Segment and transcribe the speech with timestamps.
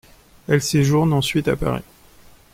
[0.47, 1.83] Elle séjourne ensuite à Paris.